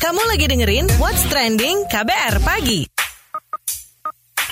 [0.00, 2.82] Kamu lagi dengerin What's Trending KBR Pagi.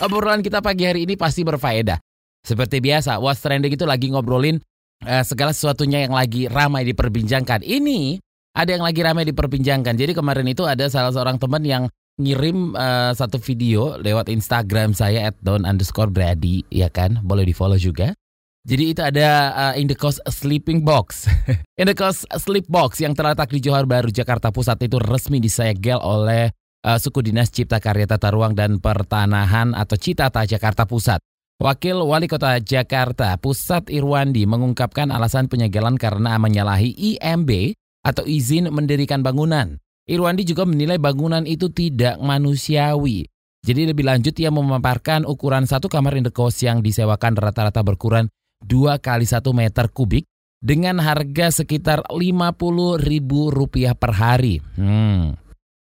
[0.04, 1.98] Obrolan kita pagi hari ini pasti berfaedah.
[2.46, 4.60] Seperti biasa, What's Trending itu lagi ngobrolin
[5.02, 7.66] eh, segala sesuatunya yang lagi ramai diperbincangkan.
[7.66, 8.22] Ini
[8.54, 9.98] ada yang lagi ramai diperbincangkan.
[9.98, 11.90] Jadi kemarin itu ada salah seorang teman yang
[12.22, 17.24] ngirim eh, satu video lewat Instagram saya at don underscore Brady, ya kan?
[17.26, 18.14] Boleh di follow juga.
[18.68, 21.24] Jadi itu ada uh, Indekos Sleeping Box.
[21.80, 26.52] Indekos Sleep Box yang terletak di Johar Baru, Jakarta Pusat itu resmi disegel oleh
[26.84, 31.24] uh, Suku Dinas Cipta Karya Tata Ruang dan Pertanahan atau Citata Jakarta Pusat.
[31.64, 37.72] Wakil Wali Kota Jakarta Pusat Irwandi mengungkapkan alasan penyegelan karena menyalahi IMB
[38.04, 39.80] atau izin mendirikan bangunan.
[40.04, 43.24] Irwandi juga menilai bangunan itu tidak manusiawi.
[43.64, 48.28] Jadi lebih lanjut ia memaparkan ukuran satu kamar indekos yang disewakan rata-rata berkurang
[48.64, 50.26] 2 kali 1 meter kubik
[50.58, 54.58] dengan harga sekitar Rp50.000 per hari.
[54.74, 55.38] Hmm.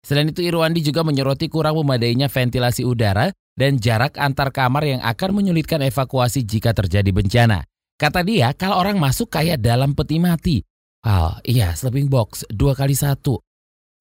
[0.05, 5.31] Selain itu Irwandi juga menyoroti kurang memadainya ventilasi udara dan jarak antar kamar yang akan
[5.33, 7.65] menyulitkan evakuasi jika terjadi bencana.
[7.97, 10.57] Kata dia, kalau orang masuk kayak dalam peti mati.
[11.05, 13.41] Oh iya, sleeping box dua kali satu.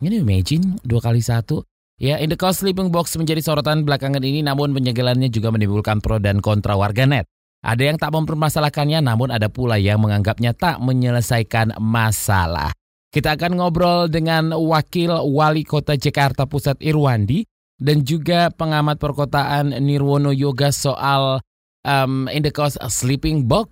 [0.04, 1.64] Ini imagine dua kali satu.
[2.02, 6.20] Ya, in the cost sleeping box menjadi sorotan belakangan ini namun penyegelannya juga menimbulkan pro
[6.20, 7.30] dan kontra warganet.
[7.64, 12.76] Ada yang tak mempermasalahkannya, namun ada pula yang menganggapnya tak menyelesaikan masalah.
[13.08, 17.48] Kita akan ngobrol dengan Wakil Wali Kota Jakarta Pusat Irwandi
[17.80, 21.40] dan juga pengamat perkotaan Nirwono Yoga soal
[21.88, 23.72] um, in the cost sleeping box,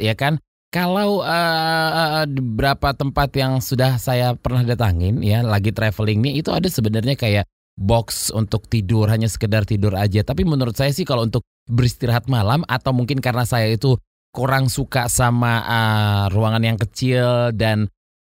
[0.00, 0.42] ya kan?
[0.70, 6.66] Kalau uh, beberapa tempat yang sudah saya pernah datangin, ya, lagi traveling nih, itu ada
[6.70, 7.44] sebenarnya kayak
[7.76, 10.24] box untuk tidur, hanya sekedar tidur aja.
[10.24, 13.96] Tapi menurut saya sih kalau untuk beristirahat malam atau mungkin karena saya itu
[14.30, 17.90] kurang suka sama uh, ruangan yang kecil dan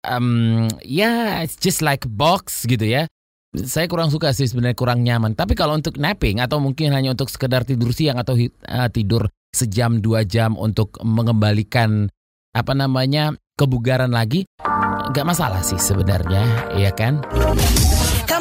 [0.08, 3.08] um, ya yeah, it's just like box gitu ya.
[3.52, 5.36] Saya kurang suka sih sebenarnya kurang nyaman.
[5.36, 10.00] Tapi kalau untuk napping atau mungkin hanya untuk sekedar tidur siang atau uh, tidur sejam
[10.00, 12.08] dua jam untuk mengembalikan
[12.56, 14.48] apa namanya kebugaran lagi,
[15.12, 17.20] nggak masalah sih sebenarnya, ya kan?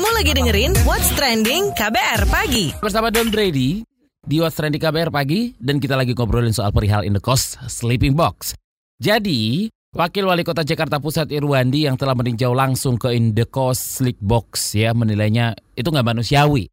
[0.00, 2.72] Kamu lagi dengerin What's Trending KBR Pagi.
[2.81, 3.84] Bersama Don Brady,
[4.25, 8.16] di What's Trendy KBR pagi dan kita lagi ngobrolin soal perihal in the cost sleeping
[8.16, 8.56] box.
[8.97, 14.72] Jadi, Wakil Wali Kota Jakarta Pusat Irwandi yang telah meninjau langsung ke Indekos Sleep Box
[14.72, 16.65] ya menilainya itu nggak manusiawi.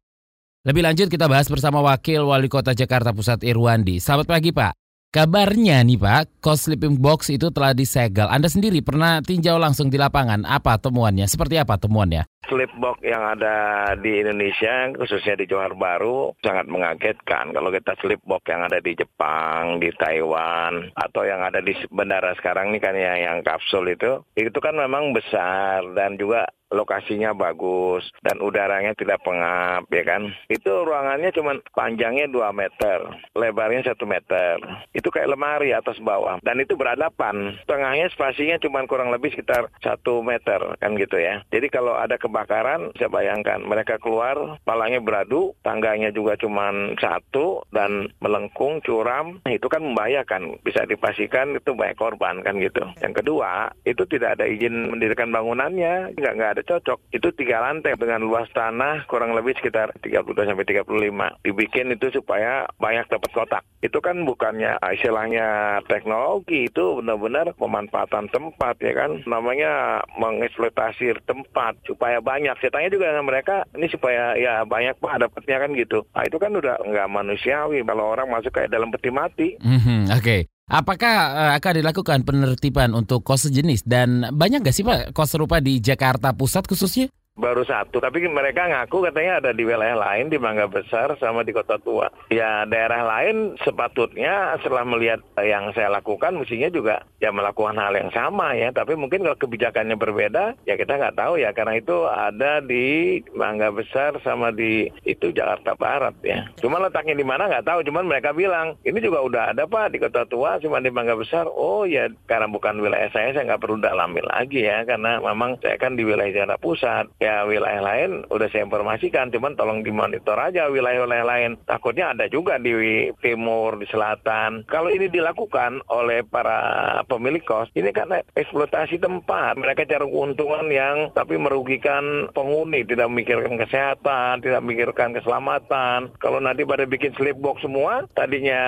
[0.64, 4.00] Lebih lanjut kita bahas bersama Wakil Wali Kota Jakarta Pusat Irwandi.
[4.00, 4.87] Selamat pagi Pak.
[5.08, 8.28] Kabarnya nih Pak, cost sleeping box itu telah disegel.
[8.28, 10.44] Anda sendiri pernah tinjau langsung di lapangan.
[10.44, 11.24] Apa temuannya?
[11.24, 12.28] Seperti apa temuannya?
[12.44, 13.56] Sleep box yang ada
[13.96, 17.56] di Indonesia, khususnya di Johor Baru, sangat mengagetkan.
[17.56, 22.36] Kalau kita sleep box yang ada di Jepang, di Taiwan, atau yang ada di bandara
[22.36, 28.04] sekarang ini kan yang, yang kapsul itu, itu kan memang besar dan juga lokasinya bagus
[28.20, 30.32] dan udaranya tidak pengap ya kan?
[30.52, 32.98] Itu ruangannya cuma panjangnya 2 meter
[33.36, 34.54] lebarnya 1 meter.
[34.92, 36.40] Itu kayak lemari atas bawah.
[36.44, 37.56] Dan itu berhadapan.
[37.64, 41.40] Tengahnya spasinya cuma kurang lebih sekitar 1 meter kan gitu ya.
[41.52, 48.12] Jadi kalau ada kebakaran saya bayangkan mereka keluar palangnya beradu tangganya juga cuma satu dan
[48.20, 49.40] melengkung curam.
[49.48, 50.60] Itu kan membahayakan.
[50.60, 52.84] Bisa dipastikan itu banyak korban kan gitu.
[53.00, 56.12] Yang kedua itu tidak ada izin mendirikan bangunannya.
[56.18, 56.98] Nggak nggak ada cocok.
[57.14, 61.46] Itu tiga lantai dengan luas tanah kurang lebih sekitar 32 sampai 35.
[61.46, 63.62] Dibikin itu supaya banyak dapat kotak.
[63.78, 69.22] Itu kan bukannya ah, istilahnya teknologi, itu benar-benar pemanfaatan tempat ya kan.
[69.22, 72.58] Namanya mengeksploitasi tempat supaya banyak.
[72.58, 76.02] Saya tanya juga dengan mereka, ini supaya ya banyak Pak dapatnya kan gitu.
[76.10, 79.48] Nah, itu kan udah nggak manusiawi kalau orang masuk kayak dalam peti mati.
[79.62, 80.24] Mm -hmm, Oke.
[80.26, 80.57] Okay.
[80.68, 85.64] Apakah uh, akan dilakukan penertiban untuk kos sejenis dan banyak nggak sih Pak kos serupa
[85.64, 87.08] di Jakarta Pusat khususnya?
[87.38, 88.02] Baru satu.
[88.02, 92.10] Tapi mereka ngaku katanya ada di wilayah lain di Mangga Besar sama di Kota Tua.
[92.34, 98.10] Ya daerah lain sepatutnya setelah melihat yang saya lakukan mestinya juga ya melakukan hal yang
[98.10, 98.74] sama ya.
[98.74, 103.70] Tapi mungkin kalau kebijakannya berbeda ya kita nggak tahu ya karena itu ada di Mangga
[103.70, 106.50] Besar sama di itu Jakarta Barat ya.
[106.58, 107.86] Cuma letaknya di mana nggak tahu.
[107.86, 111.46] Cuman mereka bilang ini juga udah ada pak di Kota Tua cuma di Mangga Besar.
[111.46, 115.78] Oh ya karena bukan wilayah saya saya nggak perlu dalami lagi ya karena memang saya
[115.78, 117.06] kan di wilayah Jakarta Pusat.
[117.22, 121.50] Ya ya wilayah lain udah saya informasikan, cuman tolong dimonitor aja wilayah-wilayah lain.
[121.68, 122.72] Takutnya ada juga di
[123.20, 124.64] timur, di selatan.
[124.64, 129.60] Kalau ini dilakukan oleh para pemilik kos, ini kan eksploitasi tempat.
[129.60, 136.14] Mereka cari keuntungan yang tapi merugikan penghuni, tidak memikirkan kesehatan, tidak memikirkan keselamatan.
[136.16, 138.62] Kalau nanti pada bikin slip box semua, tadinya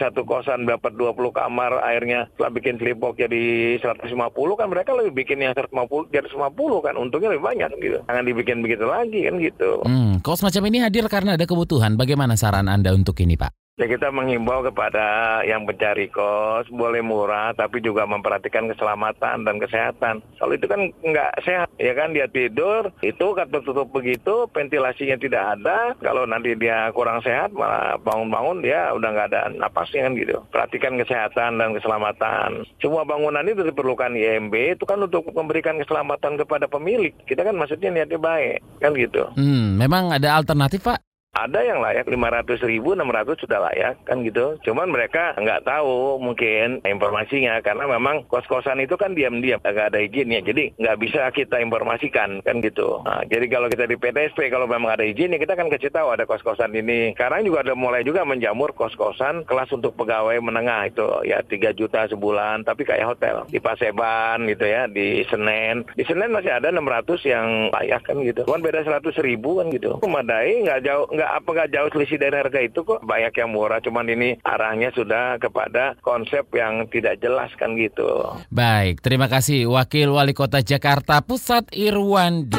[0.00, 4.10] satu kosan dapat 20 kamar, akhirnya setelah bikin slip box jadi 150
[4.58, 7.91] kan mereka lebih bikin yang 150 jadi 150 kan untungnya lebih banyak gitu.
[8.08, 9.84] Jangan dibikin begitu lagi kan gitu.
[9.84, 12.00] Hmm, kalau semacam ini hadir karena ada kebutuhan.
[12.00, 13.61] Bagaimana saran Anda untuk ini, Pak?
[13.80, 20.20] Ya kita menghimbau kepada yang mencari kos boleh murah tapi juga memperhatikan keselamatan dan kesehatan.
[20.36, 25.96] Kalau itu kan nggak sehat ya kan dia tidur itu tertutup begitu ventilasinya tidak ada.
[26.04, 30.36] Kalau nanti dia kurang sehat malah bangun-bangun dia udah nggak ada napasnya kan gitu.
[30.52, 32.68] Perhatikan kesehatan dan keselamatan.
[32.76, 37.16] Semua bangunan itu diperlukan IMB itu kan untuk memberikan keselamatan kepada pemilik.
[37.24, 39.32] Kita kan maksudnya niatnya baik kan gitu.
[39.32, 41.11] Hmm, memang ada alternatif Pak?
[41.32, 44.60] Ada yang layak 500 ribu, 600 sudah layak kan gitu.
[44.68, 50.44] Cuman mereka nggak tahu mungkin informasinya karena memang kos-kosan itu kan diam-diam nggak ada izinnya.
[50.44, 53.00] Jadi nggak bisa kita informasikan kan gitu.
[53.08, 56.28] Nah, jadi kalau kita di PTSP kalau memang ada izinnya kita kan kasih tahu ada
[56.28, 57.16] kos-kosan ini.
[57.16, 62.12] Sekarang juga ada mulai juga menjamur kos-kosan kelas untuk pegawai menengah itu ya 3 juta
[62.12, 65.88] sebulan tapi kayak hotel di Paseban gitu ya di Senen.
[65.96, 68.44] Di Senen masih ada 600 yang layak kan gitu.
[68.44, 69.96] Cuman beda 100 ribu kan gitu.
[70.04, 73.78] Memadai nggak jauh nggak apa nggak jauh selisih dari harga itu kok banyak yang murah
[73.78, 78.26] cuman ini arahnya sudah kepada konsep yang tidak jelas kan gitu.
[78.50, 82.58] Baik, terima kasih Wakil Wali Kota Jakarta Pusat Irwandi.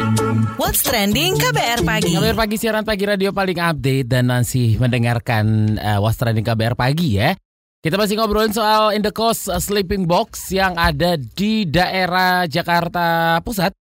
[0.56, 2.15] What's trending KBR pagi.
[2.15, 7.19] KBR pagi siaran pagi radio paling update dan masih mendengarkan uh, What's trending KBR pagi
[7.19, 7.36] ya.
[7.83, 13.82] Kita masih ngobrolin soal in the coast sleeping box yang ada di daerah Jakarta Pusat.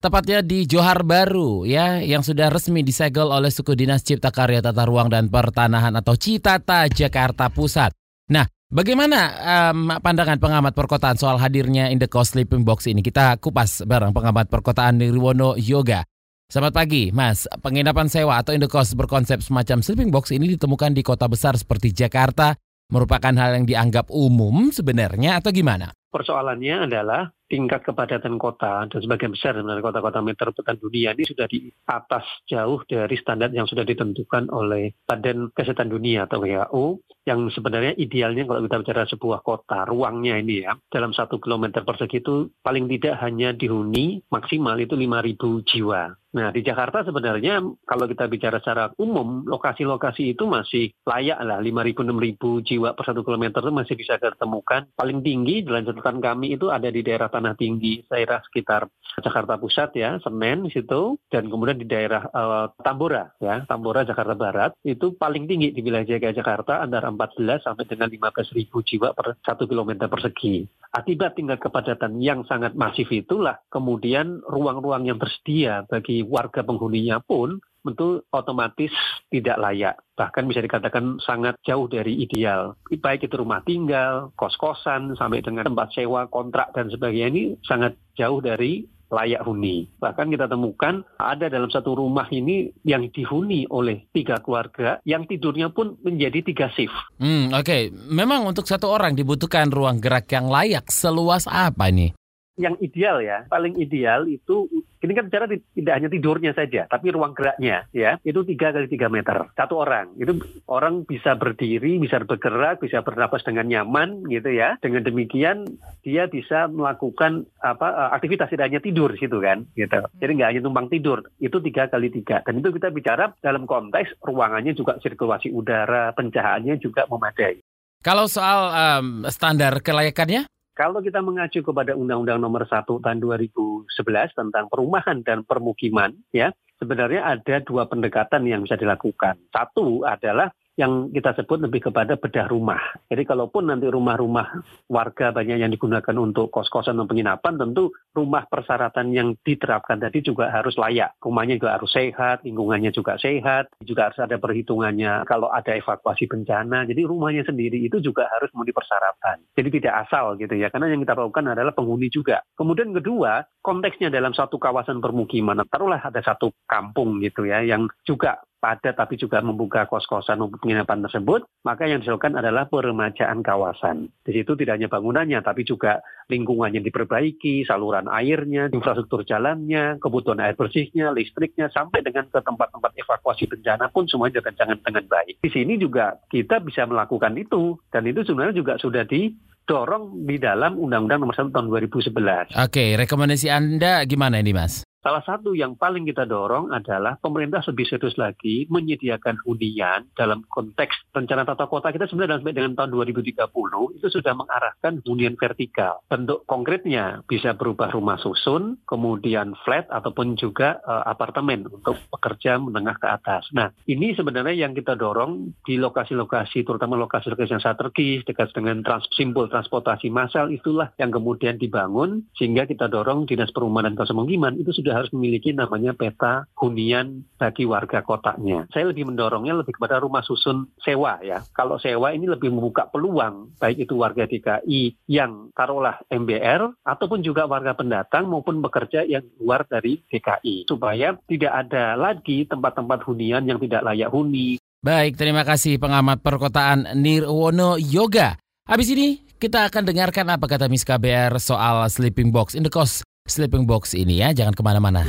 [0.00, 4.88] Tepatnya di Johar Baru ya yang sudah resmi disegel oleh suku Dinas Cipta Karya Tata
[4.88, 7.92] Ruang dan Pertanahan atau Citata Jakarta Pusat.
[8.32, 9.20] Nah, bagaimana
[9.68, 13.04] um, pandangan pengamat perkotaan soal hadirnya in the coast sleeping box ini?
[13.04, 16.00] Kita kupas bareng pengamat perkotaan Nirwono Yoga.
[16.48, 17.44] Selamat pagi, Mas.
[17.60, 21.60] Penginapan sewa atau in the coast berkonsep semacam sleeping box ini ditemukan di kota besar
[21.60, 22.56] seperti Jakarta
[22.88, 25.92] merupakan hal yang dianggap umum sebenarnya atau gimana?
[26.10, 31.70] Persoalannya adalah tingkat kepadatan kota dan sebagian besar sebenarnya kota-kota metropolitan dunia ini sudah di
[31.86, 36.86] atas jauh dari standar yang sudah ditentukan oleh Badan Kesehatan Dunia atau WHO
[37.26, 42.22] yang sebenarnya idealnya kalau kita bicara sebuah kota ruangnya ini ya dalam satu kilometer persegi
[42.22, 46.19] itu paling tidak hanya dihuni maksimal itu 5.000 jiwa.
[46.30, 52.66] Nah di Jakarta sebenarnya kalau kita bicara secara umum lokasi-lokasi itu masih layak lah 5.000-6.000
[52.66, 54.94] jiwa per satu kilometer itu masih bisa ditemukan.
[54.94, 58.86] Paling tinggi dalam catatan kami itu ada di daerah tanah tinggi daerah sekitar
[59.18, 64.70] Jakarta Pusat ya, Senen situ dan kemudian di daerah uh, Tambora ya, Tambora Jakarta Barat
[64.86, 69.66] itu paling tinggi di wilayah Jakarta antara 14 sampai dengan 15 ribu jiwa per satu
[69.66, 70.79] kilometer persegi.
[70.90, 77.62] Akibat tingkat kepadatan yang sangat masif itulah kemudian ruang-ruang yang tersedia bagi warga penghuninya pun
[77.86, 78.90] tentu otomatis
[79.30, 79.96] tidak layak.
[80.18, 82.74] Bahkan bisa dikatakan sangat jauh dari ideal.
[82.90, 88.42] Baik itu rumah tinggal, kos-kosan, sampai dengan tempat sewa, kontrak, dan sebagainya ini sangat jauh
[88.42, 89.90] dari layak huni.
[89.98, 95.74] Bahkan kita temukan ada dalam satu rumah ini yang dihuni oleh tiga keluarga yang tidurnya
[95.74, 96.94] pun menjadi tiga shift.
[97.18, 97.82] Hmm, Oke, okay.
[97.90, 102.14] memang untuk satu orang dibutuhkan ruang gerak yang layak seluas apa nih?
[102.56, 104.70] Yang ideal ya, paling ideal itu
[105.10, 109.10] ini kan bicara tidak hanya tidurnya saja, tapi ruang geraknya ya itu tiga kali tiga
[109.10, 110.14] meter satu orang.
[110.14, 110.38] Itu
[110.70, 114.78] orang bisa berdiri, bisa bergerak, bisa bernapas dengan nyaman gitu ya.
[114.78, 115.66] Dengan demikian
[116.06, 119.98] dia bisa melakukan apa eh, aktivitas tidak hanya tidur situ kan gitu.
[120.22, 122.46] Jadi nggak hanya tumpang tidur, itu tiga kali tiga.
[122.46, 127.58] Dan itu kita bicara dalam konteks ruangannya juga sirkulasi udara, pencahayaannya juga memadai.
[128.00, 130.48] Kalau soal um, standar kelayakannya?
[130.74, 133.90] Kalau kita mengacu kepada Undang-Undang Nomor 1 Tahun 2011
[134.32, 139.36] tentang perumahan dan permukiman, ya sebenarnya ada dua pendekatan yang bisa dilakukan.
[139.52, 140.48] Satu adalah
[140.80, 142.80] yang kita sebut lebih kepada bedah rumah.
[143.12, 149.12] Jadi kalaupun nanti rumah-rumah warga banyak yang digunakan untuk kos-kosan dan penginapan, tentu rumah persyaratan
[149.12, 151.20] yang diterapkan tadi juga harus layak.
[151.20, 156.88] Rumahnya juga harus sehat, lingkungannya juga sehat, juga harus ada perhitungannya kalau ada evakuasi bencana.
[156.88, 159.36] Jadi rumahnya sendiri itu juga harus memenuhi persyaratan.
[159.52, 162.40] Jadi tidak asal gitu ya, karena yang kita lakukan adalah penghuni juga.
[162.56, 168.40] Kemudian kedua, konteksnya dalam satu kawasan permukiman, taruhlah ada satu kampung gitu ya, yang juga
[168.60, 174.12] padat tapi juga membuka kos-kosan maupun penginapan tersebut, maka yang dilakukan adalah peremajaan kawasan.
[174.20, 180.54] Di situ tidak hanya bangunannya, tapi juga lingkungannya diperbaiki, saluran airnya, infrastruktur jalannya, kebutuhan air
[180.54, 185.40] bersihnya, listriknya, sampai dengan ke tempat-tempat evakuasi bencana pun semuanya jangan dengan baik.
[185.40, 190.76] Di sini juga kita bisa melakukan itu, dan itu sebenarnya juga sudah didorong di dalam
[190.76, 192.60] Undang-Undang Nomor 1 Tahun 2011.
[192.60, 194.84] Oke, rekomendasi Anda gimana ini, Mas?
[195.00, 201.08] Salah satu yang paling kita dorong adalah pemerintah lebih serius lagi menyediakan hunian dalam konteks
[201.16, 206.04] rencana tata kota kita sebenarnya sampai dengan tahun 2030 itu sudah mengarahkan hunian vertikal.
[206.04, 213.00] Bentuk konkretnya bisa berubah rumah susun, kemudian flat ataupun juga uh, apartemen untuk pekerja menengah
[213.00, 213.48] ke atas.
[213.56, 219.08] Nah, ini sebenarnya yang kita dorong di lokasi-lokasi terutama lokasi-lokasi yang strategis dekat dengan trans
[219.16, 224.76] simbol transportasi massal itulah yang kemudian dibangun sehingga kita dorong Dinas Perumahan dan Kesemukiman itu
[224.76, 228.66] sudah sudah harus memiliki namanya peta hunian bagi warga kotanya.
[228.74, 231.46] Saya lebih mendorongnya lebih kepada rumah susun sewa ya.
[231.54, 237.46] Kalau sewa ini lebih membuka peluang baik itu warga DKI yang taruhlah MBR ataupun juga
[237.46, 243.62] warga pendatang maupun bekerja yang luar dari DKI supaya tidak ada lagi tempat-tempat hunian yang
[243.62, 244.58] tidak layak huni.
[244.82, 248.34] Baik, terima kasih pengamat perkotaan Nirwono Yoga.
[248.66, 253.06] Habis ini kita akan dengarkan apa kata Miss KBR soal sleeping box in the cost
[253.28, 255.04] sleeping box ini ya, jangan ke mana-mana.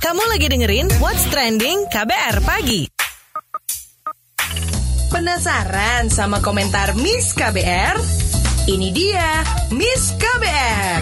[0.00, 2.88] Kamu lagi dengerin What's Trending KBR Pagi.
[5.10, 7.98] Penasaran sama komentar Miss KBR?
[8.70, 9.42] Ini dia
[9.74, 11.00] Miss KBR.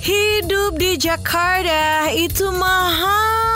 [0.00, 3.49] Hidup di Jakarta itu mahal.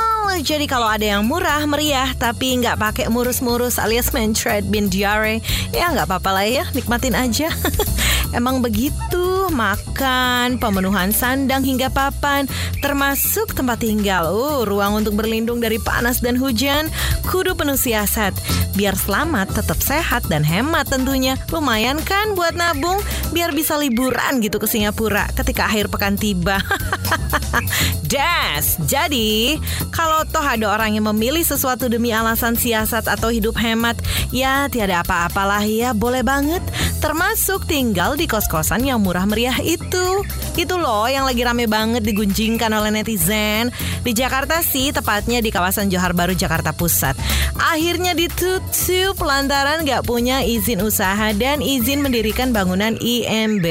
[0.44, 5.40] Jadi kalau ada yang murah meriah tapi nggak pakai murus-murus alias mencret bin diare,
[5.72, 7.48] ya nggak apa-apa lah ya, nikmatin aja.
[8.36, 12.50] Emang begitu, makan, pemenuhan sandang hingga papan,
[12.82, 14.26] termasuk tempat tinggal.
[14.26, 16.90] Uh, ruang untuk berlindung dari panas dan hujan,
[17.30, 18.34] kudu penuh siasat.
[18.74, 21.38] Biar selamat, tetap sehat dan hemat tentunya.
[21.54, 22.98] Lumayan kan buat nabung,
[23.30, 26.58] biar bisa liburan gitu ke Singapura ketika akhir pekan tiba.
[28.14, 29.58] Das, jadi
[29.90, 33.98] kalau toh ada orang yang memilih sesuatu demi alasan siasat atau hidup hemat,
[34.30, 36.62] ya tiada apa-apalah ya, boleh banget.
[37.04, 40.24] Termasuk tinggal di kos-kosan yang murah meriah itu.
[40.56, 43.68] Itu loh yang lagi rame banget digunjingkan oleh netizen.
[44.00, 47.20] Di Jakarta sih, tepatnya di kawasan Johar Baru, Jakarta Pusat.
[47.60, 53.66] Akhirnya ditutup lantaran gak punya izin usaha dan izin mendirikan bangunan IMB.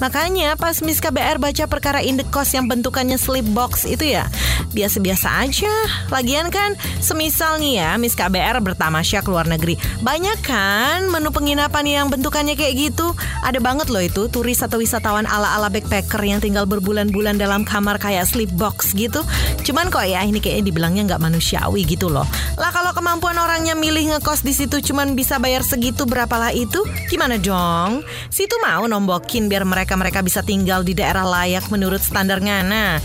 [0.00, 4.24] Makanya pas Miss KBR baca perkara indekos yang bentukannya slip box itu ya,
[4.72, 5.74] biasa-biasa aja.
[6.08, 9.76] Lagian kan, semisal nih ya, Miss KBR bertamasya ke luar negeri.
[10.00, 13.12] Banyak kan menu penginapan yang bentukannya kayak gitu.
[13.42, 18.26] Ada banget loh itu turis atau wisatawan ala-ala backpacker yang tinggal berbulan-bulan dalam kamar kayak
[18.26, 19.22] sleep box gitu.
[19.66, 22.26] Cuman kok ya ini kayaknya dibilangnya nggak manusiawi gitu loh.
[22.56, 26.82] Lah kalau kemampuan orangnya milih ngekos di situ cuman bisa bayar segitu berapalah itu?
[27.10, 28.06] Gimana dong?
[28.30, 33.02] Situ mau nombokin biar mereka-mereka bisa tinggal di daerah layak menurut standar ngana.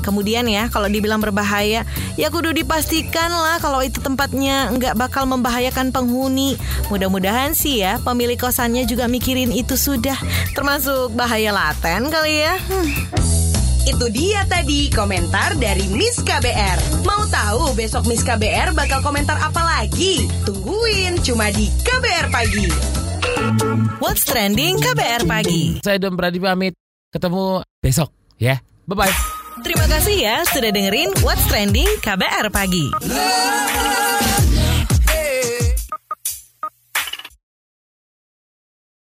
[0.00, 1.84] Kemudian ya kalau dibilang berbahaya,
[2.14, 6.60] ya kudu dipastikan lah kalau itu tempatnya nggak bakal membahayakan penghuni.
[6.88, 10.16] Mudah-mudahan sih ya pemilik kosannya juga mikirin itu sudah,
[10.56, 12.54] termasuk bahaya laten kali ya.
[12.68, 12.88] Hmm.
[13.88, 17.02] Itu dia tadi komentar dari Miss KBR.
[17.08, 20.28] Mau tahu besok Miss KBR bakal komentar apa lagi?
[20.44, 22.68] Tungguin cuma di KBR Pagi.
[23.98, 25.80] What's Trending KBR Pagi.
[25.80, 26.76] Saya Don Brady pamit.
[27.10, 28.60] Ketemu besok ya.
[28.86, 29.29] Bye-bye.
[29.60, 32.88] Terima kasih ya sudah dengerin What's Trending KBR Pagi.